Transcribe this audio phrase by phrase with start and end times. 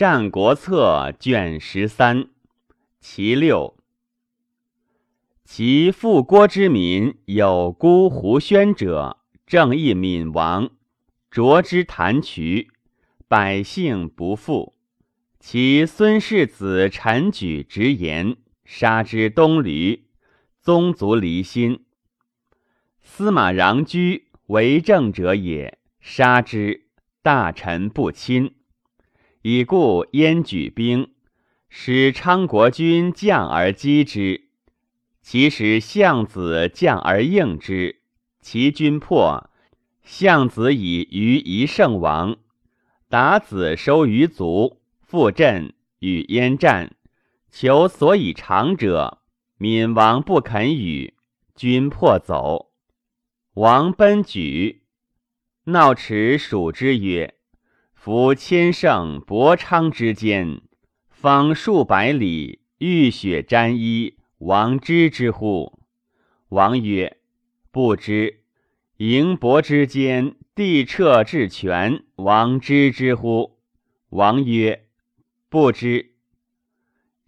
[0.00, 2.30] 战国策》卷十三，
[3.00, 3.76] 其六。
[5.44, 10.70] 其复郭之民有孤胡宣者，正义敏王，
[11.30, 12.70] 卓之弹渠，
[13.28, 14.74] 百姓不复。
[15.38, 20.06] 其孙氏子陈举直言，杀之东驴，
[20.62, 21.84] 宗族离心。
[23.02, 26.86] 司马穰苴为政者也，杀之，
[27.20, 28.54] 大臣不亲。
[29.42, 31.12] 以故燕举兵，
[31.70, 34.50] 使昌国君将而击之。
[35.22, 38.00] 其使相子将而应之，
[38.42, 39.48] 其军破，
[40.02, 42.36] 相子以于一胜亡。
[43.08, 46.94] 达子收于卒，复阵与燕战，
[47.50, 49.22] 求所以长者，
[49.56, 51.14] 闵王不肯与，
[51.54, 52.72] 军破走。
[53.54, 54.82] 王奔举，
[55.64, 57.36] 闹池属之曰
[58.02, 60.62] ：“夫千乘伯昌之间，
[61.10, 65.78] 方数百里，浴血沾衣。”王知之乎？
[66.48, 67.18] 王曰
[67.70, 68.40] ：“不知。”
[68.96, 72.04] 营伯之间，地彻至泉。
[72.16, 73.58] 王知之乎？
[74.08, 74.86] 王曰
[75.50, 76.14] ：“不知。”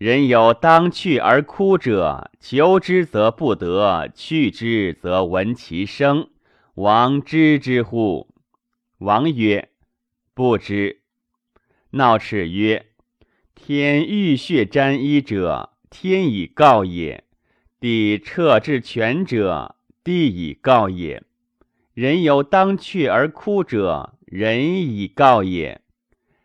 [0.00, 6.31] 人有当去而哭者，求之则不得，去之则闻其声。
[6.77, 8.34] 王知之乎？
[8.97, 9.69] 王曰
[10.34, 11.02] ：“不知。”
[11.91, 12.86] 闹赤曰
[13.55, 17.25] ：“天欲血沾衣者。”天以告也，
[17.78, 21.22] 地彻至全者，地以告也。
[21.92, 25.83] 人有当去而哭者，人以告也。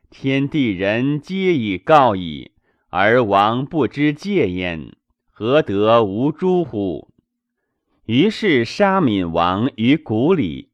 [0.09, 2.51] 天地人皆以告矣，
[2.89, 4.91] 而王不知戒焉，
[5.29, 7.13] 何得无诸乎？
[8.05, 10.71] 于是杀闵王于谷里。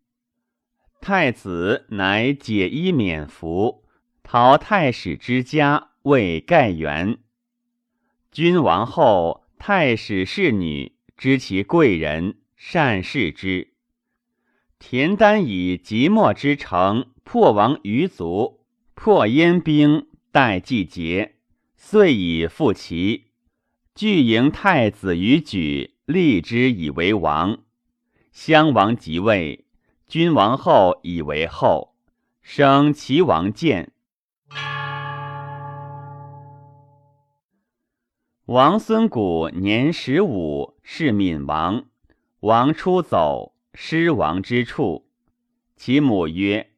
[1.04, 3.84] 太子乃解衣免服，
[4.24, 7.18] 逃太史之家，为盖元。
[8.32, 13.74] 君王后，太史侍女知其贵人，善事之。
[14.80, 18.62] 田丹以即墨之城破王余族，
[18.94, 21.36] 破燕兵，待季节，
[21.76, 23.26] 遂以复齐。
[23.94, 27.60] 拒迎太子于举，立之以为王。
[28.32, 29.66] 襄王即位，
[30.14, 31.96] 君王后以为后，
[32.44, 33.92] 生齐王建。
[38.46, 41.86] 王孙谷年十五，是闵王。
[42.42, 45.08] 王出走，失王之处。
[45.76, 46.70] 其母曰：“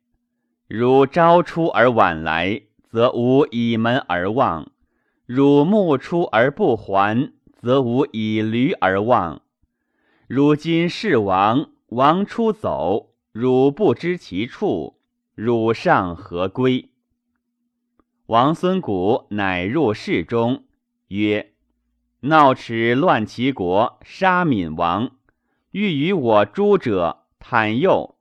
[0.69, 4.69] 汝朝出而晚来，则无以门而望；
[5.25, 9.41] 汝暮出而不还，则无以驴而望。
[10.28, 14.97] 如今是王，王出走，汝不知其处，
[15.34, 16.91] 汝上何归？”
[18.28, 20.63] 王孙谷乃入室中，
[21.09, 21.51] 曰。
[22.22, 25.18] 闹齿乱其国，杀闵王，
[25.72, 28.16] 欲与我诛者，袒右。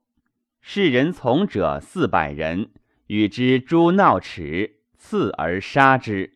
[0.59, 2.71] 世人从者四百人，
[3.07, 6.33] 与之诛闹齿，刺而杀之。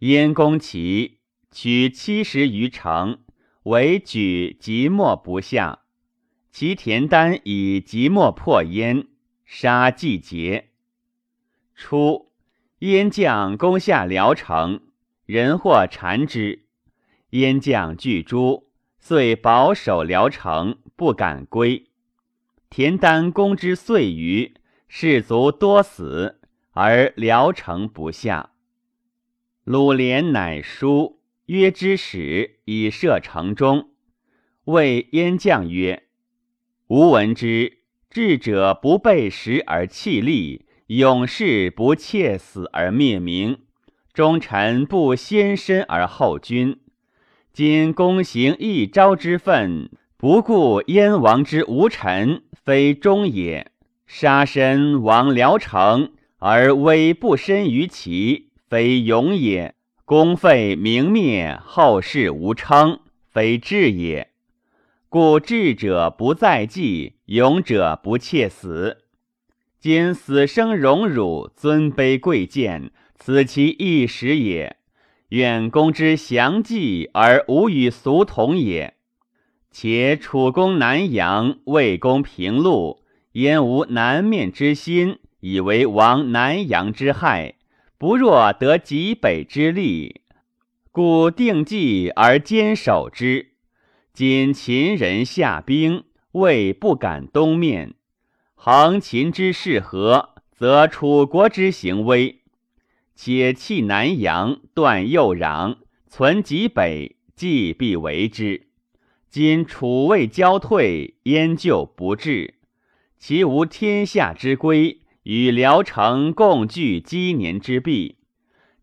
[0.00, 3.20] 燕公齐取七十余城，
[3.64, 5.80] 为举即墨不下。
[6.50, 9.06] 其田丹以即墨破燕，
[9.44, 10.70] 杀季节。
[11.74, 12.30] 初。
[12.80, 14.80] 燕将攻下聊城，
[15.24, 16.64] 人或缠之，
[17.30, 18.64] 燕将惧诛，
[18.98, 21.86] 遂保守聊城，不敢归。
[22.68, 24.54] 田丹攻之遂余，
[24.88, 26.40] 士卒多死，
[26.72, 28.50] 而聊城不下。
[29.62, 33.90] 鲁连乃书曰：“之使以设城中。”
[34.66, 36.04] 谓燕将曰
[36.88, 37.78] ：“吾闻之，
[38.10, 43.60] 智者不备时而弃利。”勇士不切死而灭名，
[44.12, 46.80] 忠臣不先身而后君。
[47.50, 49.88] 今公行一朝之愤，
[50.18, 53.68] 不顾燕王之无臣，非忠也；
[54.06, 59.72] 杀身亡聊城，而威不身于其，非勇也；
[60.12, 63.00] 公废名灭，后世无称，
[63.30, 64.28] 非智也。
[65.08, 68.98] 故智者不在计，勇者不切死。
[69.80, 74.76] 今死生荣辱，尊卑贵贱，此其一时也。
[75.30, 78.92] 愿公之详计而无与俗同也。
[79.70, 83.00] 且楚公南阳，魏公平陆，
[83.32, 87.54] 焉无南面之心，以为亡南阳之害？
[88.02, 90.22] 不若得极北之利，
[90.90, 93.52] 故定计而坚守之。
[94.12, 96.02] 今秦人下兵，
[96.32, 97.94] 魏不敢东面。
[98.56, 102.40] 横秦之势和，则楚国之行危。
[103.14, 105.76] 且弃南阳，断右壤，
[106.08, 108.66] 存极北，既必为之。
[109.30, 112.54] 今楚魏交退，燕救不至，
[113.16, 118.16] 其无天下之归，与聊城共聚积年之弊。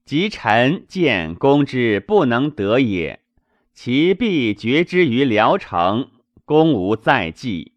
[0.06, 3.20] 及臣见公之不能得也，
[3.74, 6.10] 其必决之于聊城，
[6.46, 7.74] 公无再继。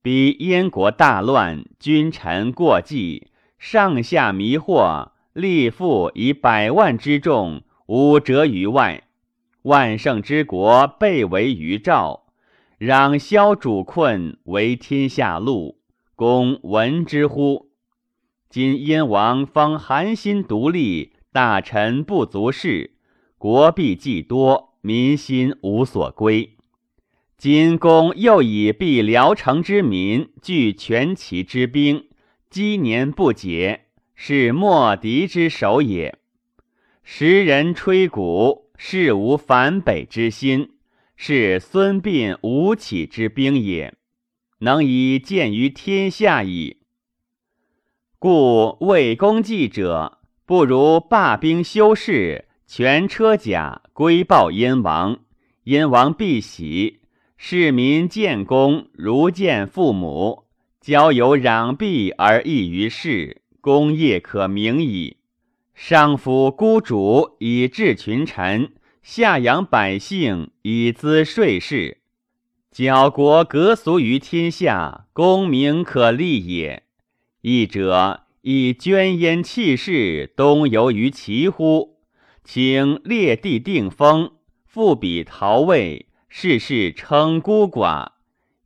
[0.00, 3.26] 彼燕国大乱，君臣过继，
[3.58, 9.02] 上下迷惑，立父以百万之众，无折于外。
[9.62, 12.26] 万圣之国被围于赵，
[12.78, 15.80] 攘削主困，为天下路。
[16.14, 17.68] 公闻之乎？
[18.56, 21.12] 今燕王方寒心独立。
[21.30, 22.94] 大臣不足事，
[23.36, 26.56] 国必既多，民心无所归。
[27.36, 32.06] 今公又以必辽城之民聚全齐之兵，
[32.48, 36.16] 积年不竭，是莫敌之首也。
[37.02, 40.70] 时人吹鼓，事无反北之心，
[41.14, 43.92] 是孙膑、吴起之兵也，
[44.60, 46.78] 能以见于天下矣。
[48.18, 50.18] 故魏公计者。
[50.46, 55.18] 不如罢兵休事，全车甲归报燕王，
[55.64, 57.00] 燕王必喜。
[57.36, 60.44] 市民见公如见父母，
[60.80, 65.16] 交友攘臂而异于世，功业可明矣。
[65.74, 68.72] 上夫孤主以治群臣，
[69.02, 71.98] 下养百姓以资税事，
[72.70, 76.84] 矫国革俗于天下，功名可立也。
[77.48, 78.22] 一者。
[78.42, 82.00] 以捐焉弃世，东游于齐乎？
[82.42, 84.32] 请列地定封，
[84.64, 88.08] 复比陶魏，世世称孤寡，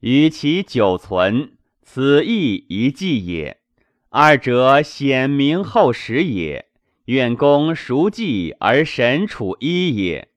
[0.00, 3.58] 与其久存，此亦一计也。
[4.08, 6.70] 二者显明后实也。
[7.04, 10.28] 愿公熟记而神处一也。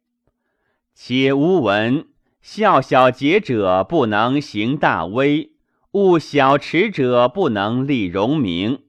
[0.93, 2.07] 且吾闻：
[2.41, 5.52] 孝小节者不能行大威，
[5.93, 8.79] 务小持者不能立荣名。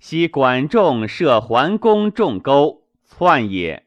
[0.00, 3.82] 昔管仲设桓公仲钩，篡也；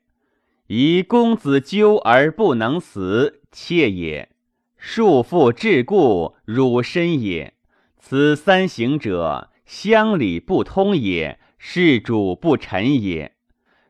[0.67, 4.27] 以公子纠而不能死，妾也；
[4.77, 7.53] 束缚桎梏，辱身也。
[7.97, 13.33] 此三行者，乡里不通也，事主不臣也。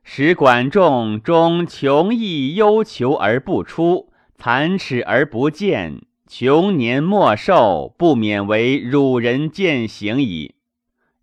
[0.04, 6.02] 使管仲终穷亦忧求而不出，残耻而不见，
[6.34, 10.56] 穷年末寿，不免为辱人践行矣。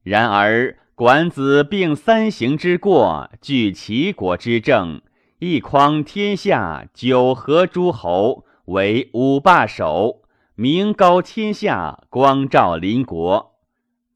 [0.02, 0.76] 然而。
[0.94, 5.00] 管子并三行之过，据齐国之政，
[5.38, 10.22] 一匡天下，九合诸侯，为五霸首，
[10.56, 13.54] 名高天下，光照邻国。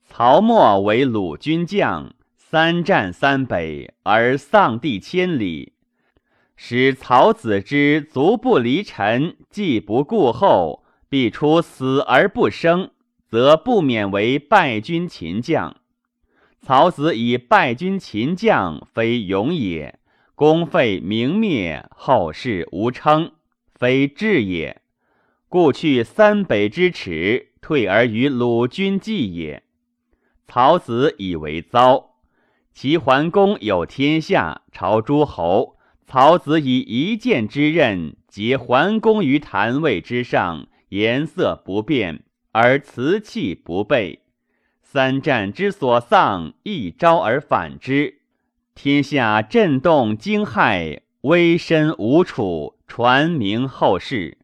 [0.04, 5.74] 曹沫为鲁军将，三战三北，而丧地千里，
[6.56, 10.81] 使曹子之足不离臣，既不顾后，
[11.12, 12.90] 必出死而不生，
[13.28, 15.76] 则不免为败军秦将。
[16.62, 19.96] 曹子以败军秦将，非勇也；
[20.34, 23.32] 功废名灭，后世无称，
[23.74, 24.80] 非智也。
[25.50, 29.64] 故去三北之耻，退而于鲁军计也。
[30.46, 32.14] 曹子以为糟。
[32.72, 35.76] 齐桓公有天下，朝诸侯。
[36.06, 44.20] 曹子以一剑之刃，结桓公于坛位之上，颜色不变，而辞气不备。
[44.82, 48.20] 三战之所丧，一朝而反之，
[48.74, 54.36] 天下震动惊骇，危身无处，传名后世。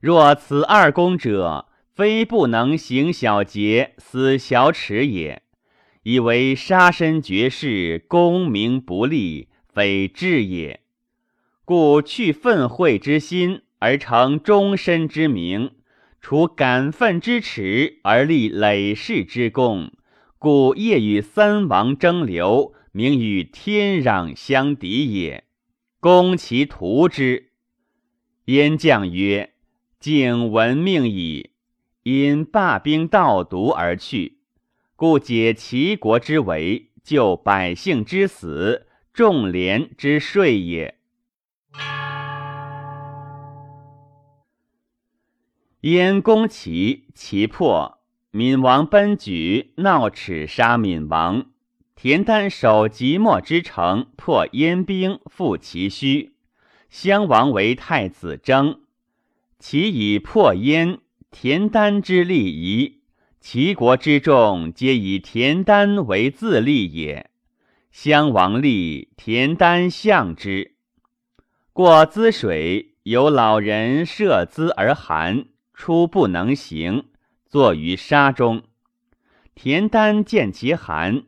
[0.00, 5.40] 若此二公者，非不能行小节，死小耻也，
[6.02, 10.80] 以为杀身绝世，功名不立，非智也。
[11.64, 15.72] 故去愤恚之心，而成终身之名。
[16.20, 19.90] 除感愤之耻而立累世之功，
[20.38, 25.44] 故业与三王争流，名与天壤相敌也。
[25.98, 27.50] 攻其图之。
[28.44, 29.54] 燕将曰
[29.98, 31.50] ：“敬闻命矣。”
[32.04, 34.38] 因罢兵盗毒而去，
[34.96, 40.99] 故解齐国之围，救百姓之死，众廉之税也。
[45.82, 48.00] 燕攻齐，齐破。
[48.32, 51.46] 闵王奔举，闹耻杀闵王。
[51.96, 56.34] 田丹守即墨之城，破燕兵，复其虚。
[56.90, 58.80] 襄王为太子征，
[59.58, 60.98] 齐以破燕。
[61.30, 63.00] 田丹之利夷，
[63.40, 67.30] 齐国之众皆以田丹为自立也。
[67.90, 70.74] 襄王立，田丹相之。
[71.72, 75.46] 过淄水，有老人涉淄而寒，
[75.80, 77.06] 出不能行，
[77.46, 78.64] 坐于沙中。
[79.54, 81.22] 田丹见其寒，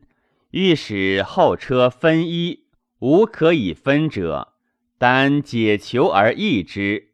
[0.50, 2.64] 欲使后车分衣，
[2.99, 4.52] 无可以分者，
[4.99, 7.12] 丹解求而易之。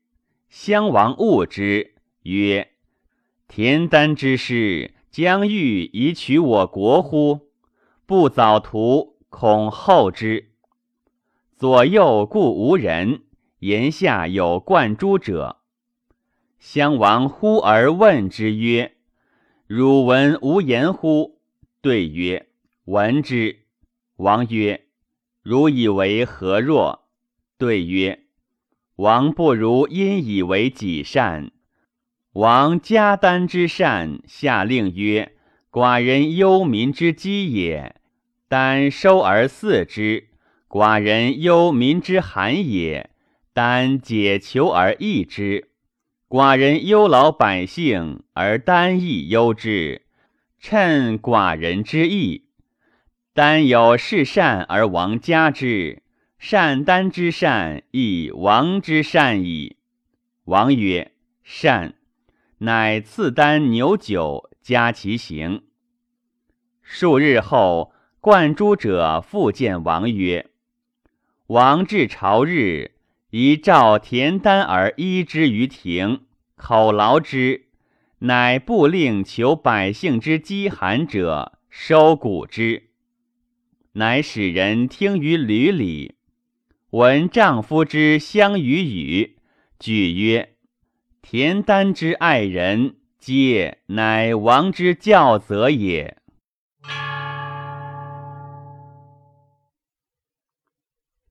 [0.48, 2.72] 襄王恶之，曰
[3.46, 7.52] ：“田丹之师，将欲以取我国乎？
[8.04, 10.50] 不早图，恐后之。
[11.56, 13.22] 左右故无人，
[13.60, 15.57] 言下有贯诸者。”
[16.58, 18.92] 襄王呼而问之曰。
[19.66, 21.40] 汝闻无言乎？
[21.80, 22.48] 对曰：
[22.86, 23.64] 闻之。
[24.16, 24.86] 王曰：
[25.42, 27.08] 汝以为何若？
[27.58, 28.24] 对曰：
[28.96, 31.52] 王不如因以为己善。
[32.32, 35.36] 王加丹之善，下令曰：
[35.70, 37.94] 寡人忧民之饥也，
[38.48, 40.28] 丹收而饲之；
[40.68, 43.10] 寡人忧民之寒也，
[43.52, 45.70] 丹解求而易之。
[46.28, 50.02] 寡人忧劳百姓，而单亦忧之，
[50.60, 52.44] 趁寡人之意。
[53.32, 56.02] 单有是善而王加之，
[56.38, 59.78] 善单之善亦王之善矣。
[60.44, 61.94] 王曰：“善。”
[62.60, 65.62] 乃赐丹牛酒，加其行。
[66.82, 70.50] 数日后，冠诸者复见王曰
[71.48, 72.92] ：“王至朝日。”
[73.30, 76.22] 以召田丹而依之于庭，
[76.56, 77.66] 口劳之，
[78.20, 82.90] 乃不令求百姓之饥寒者收谷之，
[83.92, 86.14] 乃使人听于闾里，
[86.90, 89.36] 闻丈夫之相与语，
[89.78, 90.54] 举曰
[91.20, 96.16] ：“田丹之爱人，皆乃王之教则也。”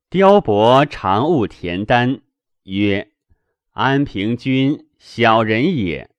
[0.10, 2.22] 雕伯常恶田丹，
[2.64, 3.12] 曰
[3.76, 6.10] ：“安平君小人也。”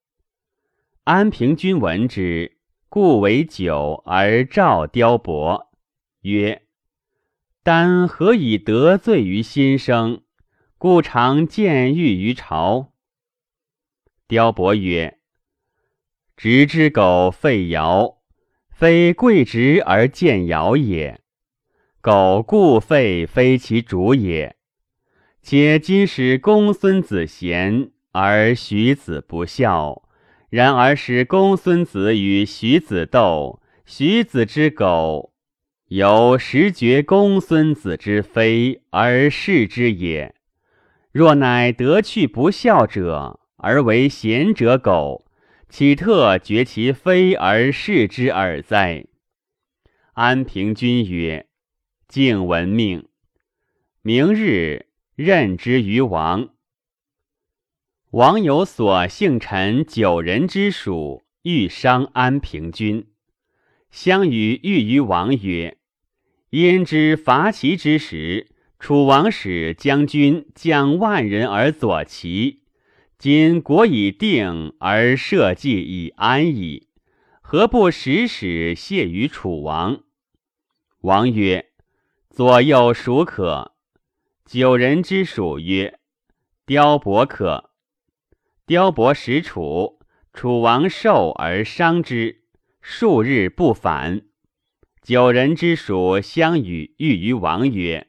[1.05, 2.59] 安平君闻之，
[2.91, 5.71] 故为酒而召雕伯，
[6.21, 6.67] 曰
[7.65, 10.23] ：“丹何以得罪于新生？
[10.77, 12.93] 故常见欲于朝。”
[14.29, 15.19] 雕伯曰
[16.37, 18.19] ：“直之狗废尧，
[18.69, 21.23] 非贵直而见尧也。”
[22.11, 24.57] 苟故废，非其主也。
[25.43, 30.05] 且今使公孙子贤，而徐子不孝；
[30.49, 35.35] 然而使公孙子与徐子斗，徐子之苟，
[35.89, 40.35] 由实觉公孙子之非而视之也。
[41.13, 45.27] 若乃得去不孝者，而为贤者苟，
[45.69, 49.05] 岂特觉其非而视之耳哉？
[50.15, 51.48] 安平君曰。
[52.09, 53.07] 敬闻命，
[54.01, 56.55] 明日任之于王。
[58.13, 63.09] 王有所幸臣九人之属，欲伤安平君。
[63.91, 65.77] 相与欲于王曰
[66.49, 68.49] ：“因知伐齐之时，
[68.79, 72.63] 楚王使将军将万人而左齐。
[73.19, 76.89] 今国已定，而社稷已安矣，
[77.43, 80.05] 何不使使谢于楚王？”
[81.03, 81.68] 王曰。
[82.39, 83.75] 左右孰可？
[84.45, 85.99] 九人之属曰：
[86.65, 87.71] 雕伯可。
[88.65, 89.99] 雕伯使楚，
[90.33, 92.45] 楚王受而伤之，
[92.81, 94.23] 数日不返。
[95.03, 98.07] 九人之属相与欲于王曰：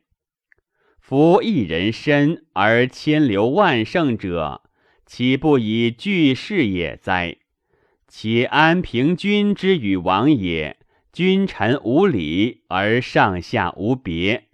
[1.00, 4.62] 夫一人身而千流万乘者，
[5.08, 7.38] 岂不以巨士也哉？
[8.08, 10.79] 其安平君之与王也。
[11.12, 14.46] 君臣无礼而上下无别，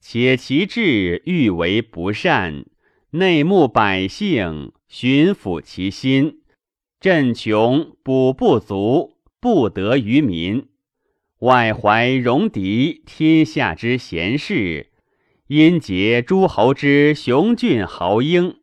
[0.00, 2.64] 且其志欲为不善，
[3.10, 6.40] 内慕百姓，巡抚其心，
[6.98, 10.68] 朕穷补不足，不得于民。
[11.40, 14.90] 外怀戎狄天下之贤士，
[15.48, 18.56] 因结诸侯之雄俊豪英，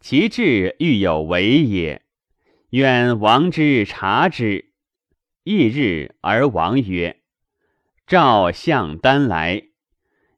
[0.00, 2.02] 其志欲有为也。
[2.70, 4.70] 愿王之察之。
[5.46, 7.20] 翌日，而王曰
[8.04, 9.62] ：“召相丹来。”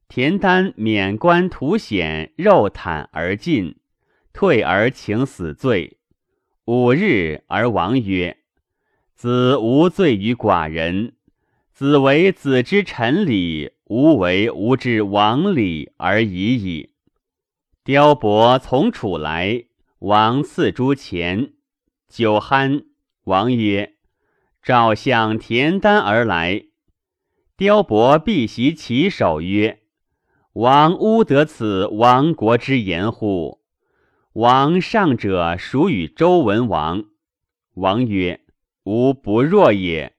[0.07, 3.77] 田丹免官图显，肉袒而进，
[4.33, 5.97] 退而请死罪。
[6.65, 8.37] 五日，而王曰
[9.15, 11.15] ：“子无罪于寡人，
[11.71, 16.93] 子为子之臣礼，吾为吾之王礼而已矣。”
[17.83, 19.65] 雕伯从楚来，
[19.97, 21.53] 王赐诸钱，
[22.07, 22.85] 酒酣，
[23.23, 23.95] 王曰。
[24.69, 26.65] 召向田丹而来。
[27.57, 29.79] 雕伯必袭其首曰
[30.53, 33.61] ：“王乌得此亡国之言乎？”
[34.33, 37.05] 王上者属与周文王。
[37.73, 38.41] 王曰
[38.85, 40.13] ：“吾不若也。”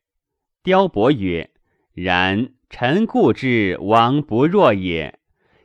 [0.64, 1.52] 雕伯曰
[1.94, 2.54] ：“然。
[2.68, 5.20] 臣固之王不若也。”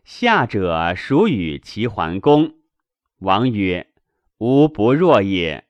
[0.05, 2.53] 下者属与齐桓公。
[3.17, 3.87] 王曰
[4.37, 5.65] ：“吾不若也。”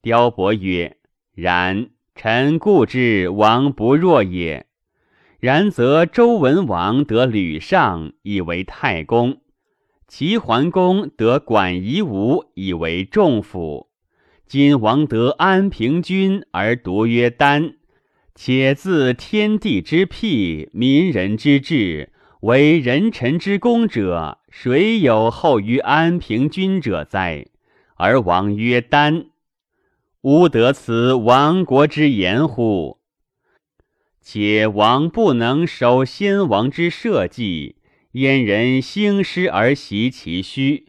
[0.00, 0.98] 雕伯曰
[1.34, 1.90] ：“然。
[2.16, 4.66] 臣固知王不若也。
[5.38, 9.34] 然则周文王得吕尚，以为太公；
[10.08, 13.88] 齐桓公得管夷吾，以为仲辅。
[14.46, 17.74] 今王得安平君，而独曰丹。
[18.34, 27.46] 且自天地之辟，民人之治。”为人臣之功者，谁有后于安平君者哉？
[27.96, 29.26] 而王曰丹，
[30.26, 32.98] 吾得此亡国之言乎？
[34.20, 37.76] 且王不能守先王之社稷，
[38.10, 40.86] 燕人兴师而袭其虚，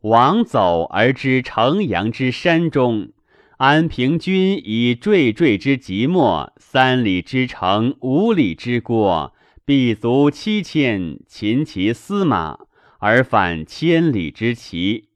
[0.00, 3.10] 王走而知城阳之山中，
[3.58, 9.34] 安平君以惴惴之即墨，三里之城，五里之郭。
[9.66, 12.60] 必卒七千，擒其司马，
[13.00, 15.10] 而反千里之骑，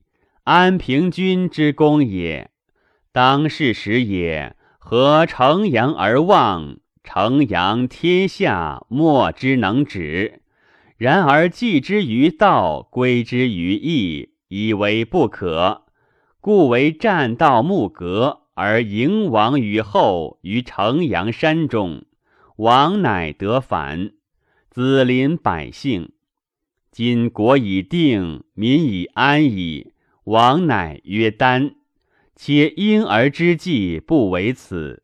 [0.44, 2.50] 安平君之功也。
[3.18, 6.76] 当世时也，何乘阳而望？
[7.02, 10.40] 城阳天下，莫之能止。
[10.96, 15.86] 然而继之于道，归之于义，以为不可，
[16.40, 22.04] 故为占道木格，而迎王于后于城阳山中，
[22.58, 24.12] 王乃得反。
[24.70, 26.12] 子临百姓，
[26.92, 29.92] 今国已定，民已安矣。
[30.22, 31.72] 王乃曰丹，
[32.40, 35.02] 且婴儿之计不为此。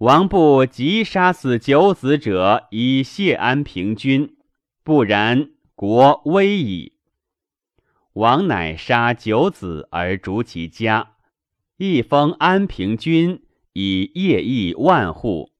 [0.00, 4.36] 王不及杀死九子者，以谢安平君，
[4.84, 6.98] 不然，国危矣。
[8.12, 11.12] 王乃杀九子而逐其家，
[11.78, 15.52] 一封安平君，以业邑万户。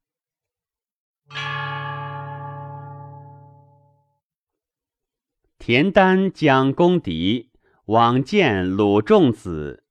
[5.59, 7.51] 田丹将攻敌，
[7.87, 9.85] 往见鲁仲子。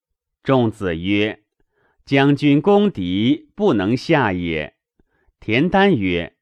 [0.48, 1.44] 仲子曰
[2.08, 4.78] ：“将军攻敌，不能下也。”
[5.42, 6.38] 田丹曰：“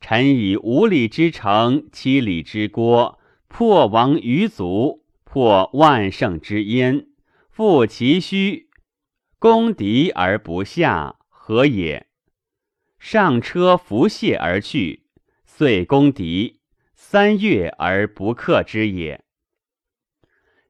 [0.00, 7.08] 臣以五里之城，七里之郭，破王于足，破万乘之焉，
[7.50, 8.70] 复其虚，
[9.38, 12.06] 攻敌而不下，何也？”
[12.98, 15.04] 上车伏泻而去，
[15.44, 16.62] 遂攻敌。
[16.94, 19.22] 三月而不克之也。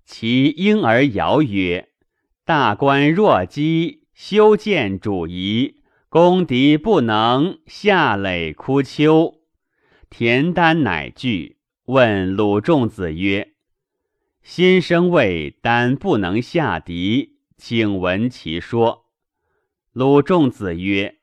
[0.05, 1.90] 其婴儿谣曰
[2.45, 5.77] ：“大官若饥，修建主夷，
[6.09, 9.41] 攻敌不能，下垒枯丘。”
[10.11, 13.53] 田丹乃惧，问鲁仲子曰
[14.43, 19.07] ：“先生谓丹不能下敌，请闻其说。”
[19.95, 21.19] 鲁仲子曰：“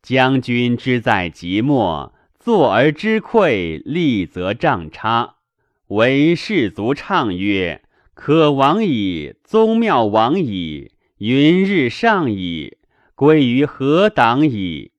[0.00, 5.36] 将军之在即墨。”坐而知愧，立则杖差。
[5.86, 7.81] 为士卒唱曰
[8.14, 12.76] ：“可亡矣，宗庙亡矣，云日上矣，
[13.14, 14.92] 归于何党矣？”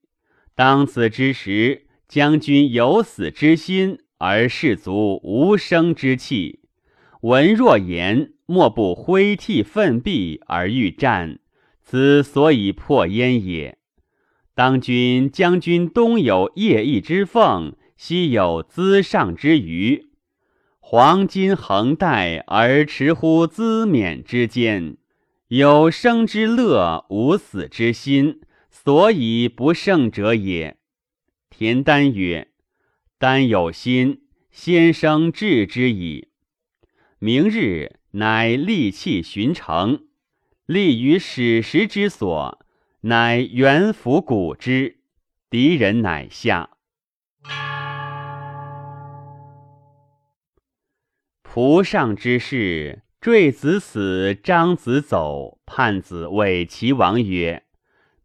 [0.56, 6.60] 当此之时，将军有死之心，而士卒无生之气。
[7.22, 11.40] 闻若言，莫不挥涕奋臂而欲战，
[11.82, 13.78] 此所以破焉也。
[14.54, 20.08] 当君将军东有夜邑之凤，西有资上之鱼，
[20.86, 24.98] 黄金横带而持乎资冕之间，
[25.48, 30.78] 有生之乐，无死之心，所以不胜者也。
[31.50, 32.50] 田丹曰
[33.18, 36.28] ：“丹有心，先生治之矣。”
[37.18, 40.04] 明日，乃利器巡城，
[40.66, 42.60] 立于史实之所。
[43.02, 45.00] 乃元服鼓之，
[45.50, 46.73] 敌人乃下。
[51.56, 57.66] 蒲上之事，坠子死，张子走，叛子谓齐王曰：“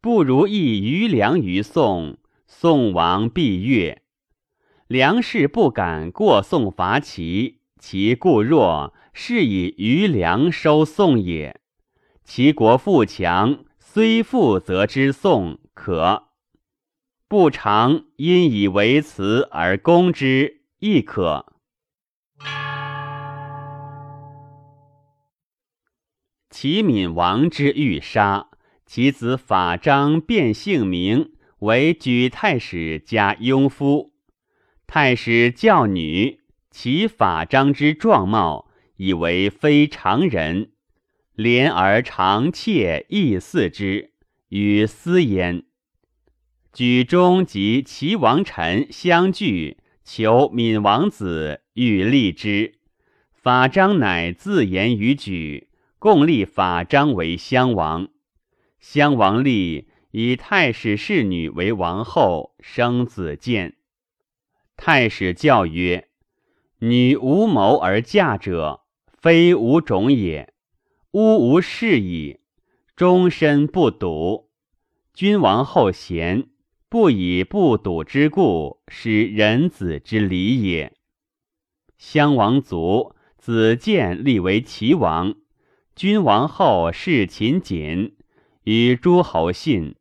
[0.01, 4.01] 不如一余粮于宋，宋王必悦。”
[4.89, 11.61] 梁氏不敢过宋伐齐，其故弱，是以余粮收宋也。
[12.25, 13.67] 齐国富强。
[13.79, 16.29] 虽富则知宋可，
[17.29, 21.58] 不常因以为辞而攻之亦可。
[26.61, 28.49] 齐闵王之欲杀
[28.85, 34.13] 其子法章变姓名，为举太史加庸夫。
[34.85, 36.41] 太史教女，
[36.73, 40.73] 其法章之状貌，以为非常人，
[41.37, 44.11] 怜而常窃亦似之，
[44.49, 45.63] 与私焉。
[46.73, 52.81] 举中及齐王臣相聚，求闵王子欲立之，
[53.33, 55.68] 法章乃自言于举，
[56.01, 58.09] 共立法章为襄王。
[58.79, 63.75] 襄王立以太史侍女为王后，生子建。
[64.77, 66.09] 太史教曰
[66.79, 68.83] ：“女无谋而嫁者，
[69.13, 70.55] 非无种也。
[71.11, 72.39] 吾无事矣，
[72.95, 74.51] 终身不笃。
[75.13, 76.49] 君王后贤，
[76.89, 80.93] 不以不笃之故，使人子之礼也。”
[81.99, 85.35] 襄王卒，子建立为齐王。
[85.99, 88.15] 君王后侍秦谨，
[88.63, 89.97] 与诸侯信，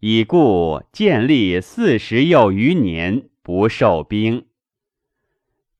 [0.00, 3.30] 已故建立四十又余年。
[3.42, 4.44] 不受兵。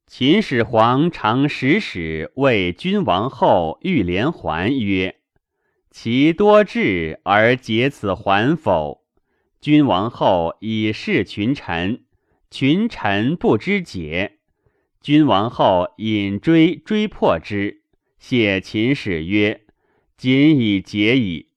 [0.06, 5.16] 秦始皇常使使为君王后欲连环曰
[5.92, 9.02] ：“其多智而结此环否？”
[9.60, 12.04] 君王后以示群臣，
[12.50, 14.38] 群臣不知解。
[15.02, 17.82] 君王后引追追破之，
[18.26, 19.66] 谢秦使曰
[20.16, 21.50] ：“今已解矣。”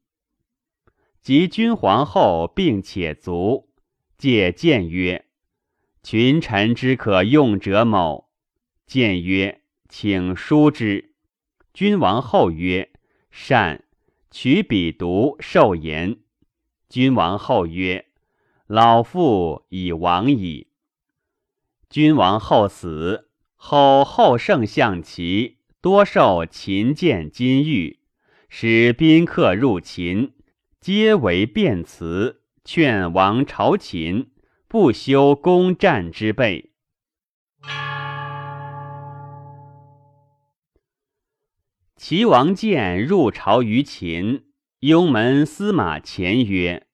[1.23, 3.69] 及君皇后病且卒，
[4.17, 5.27] 借谏曰。
[6.03, 8.27] 群臣之可用者某，
[8.85, 11.13] 谏曰：“请书之。”
[11.73, 12.91] 君王后曰
[13.31, 13.85] ：“善。”
[14.29, 16.19] 取笔读，受言。
[16.89, 18.07] 君王后曰
[18.67, 20.67] ：“老妇已亡矣。”
[21.89, 25.56] 君王后死后，后圣象齐
[25.87, 27.99] 多受秦见金玉，
[28.49, 30.33] 使宾客入秦，
[30.81, 34.31] 皆为辩辞，劝王朝秦。
[34.67, 36.73] 不修攻战之备。
[41.95, 44.47] 齐王建入朝于秦，
[44.81, 46.85] 雍门司马前曰：“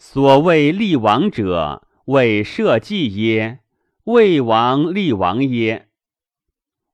[0.00, 3.60] 所谓立王者，为社稷耶？
[4.04, 5.90] 魏王立王耶？”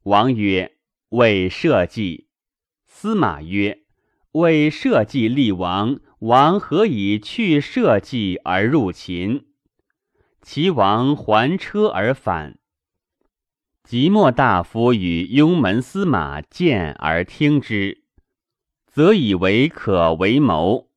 [0.03, 0.79] 王曰
[1.11, 2.27] ：“为社稷。”
[2.87, 3.83] 司马曰
[4.33, 9.46] ：“为社稷立王，王何以去社稷而入秦？”
[10.42, 12.59] 齐王还车而返，
[13.85, 18.05] 即墨大夫与雍门司马见而听之，
[18.87, 20.88] 则以为可为谋。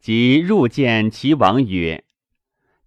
[0.00, 2.04] 即入见齐王曰：“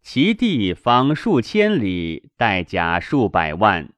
[0.01, 3.93] 其地方数千里，带甲数百万，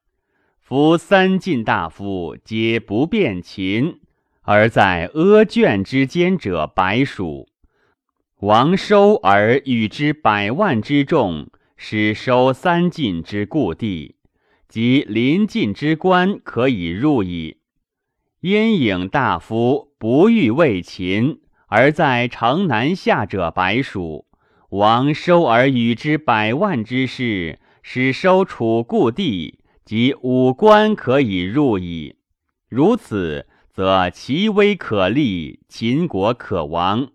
[0.67, 3.99] 夫三晋大夫皆不辨秦，
[4.41, 7.47] 而在阿卷之间者白鼠。
[8.39, 11.47] 王收而与之百万之众。”
[11.77, 14.15] 使收三晋之故地，
[14.67, 17.57] 及临晋之官，可以入矣。
[18.39, 24.25] 燕颖大夫不欲为秦，而在城南下者白鼠。
[24.69, 32.17] 王收而与之百万之士，使收楚故地，即五官可以入矣。
[32.67, 37.11] 如此，则齐威可立，秦国可亡。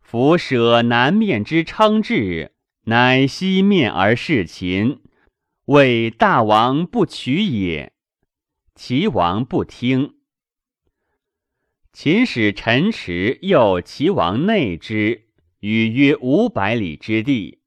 [0.00, 2.52] 夫舍南面之称制。
[2.84, 5.00] 乃西面而视秦，
[5.66, 7.92] 谓大王不取也。
[8.74, 10.14] 齐王不听。
[11.92, 15.26] 秦使陈池诱齐王内之，
[15.60, 17.59] 与约五百里之地。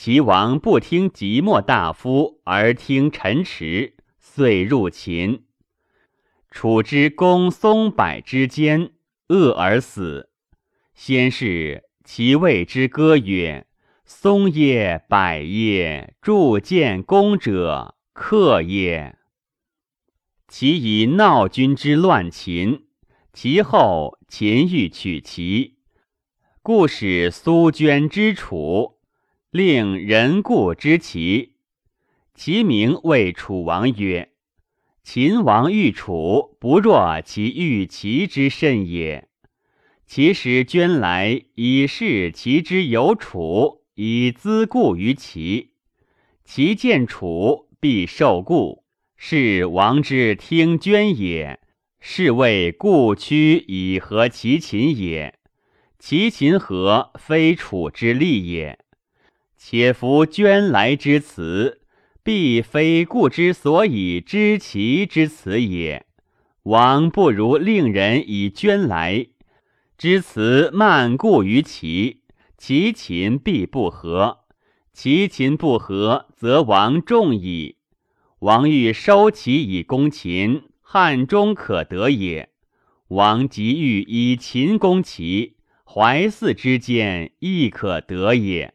[0.00, 5.42] 齐王不听即墨大夫，而听陈池，遂入秦。
[6.52, 8.92] 楚之公松柏之间，
[9.26, 10.30] 饿而死。
[10.94, 13.66] 先是，其谓之歌曰。
[14.04, 19.18] 松也柏叶铸建功者客也。
[20.46, 22.86] 其以闹君之乱秦，
[23.32, 25.78] 其后秦欲取齐，
[26.62, 28.97] 故使苏娟之楚，
[29.50, 31.54] 令人故之齐。
[32.34, 34.30] 其名谓楚王曰
[35.02, 39.28] ：“秦王欲楚，不若其欲齐之甚也。
[40.06, 45.72] 其使捐来以示其之有楚。”以资故于齐，
[46.44, 48.84] 其见楚必受故，
[49.16, 51.58] 是王之听捐也。
[51.98, 55.36] 是谓故屈以和其秦也。
[55.98, 58.78] 其秦和，非楚之利也。
[59.60, 61.80] 且夫捐来之辞，
[62.22, 66.06] 必非故之所以知其之辞也。
[66.62, 69.26] 王不如令人以捐来，
[69.98, 72.22] 之辞慢故于齐。
[72.56, 74.44] 其秦必不和。
[74.92, 77.76] 其秦不和，则王众矣。
[78.40, 82.50] 王欲收其以攻秦，汉中可得也。
[83.08, 88.74] 王即欲以秦攻齐，淮泗之间亦可得也。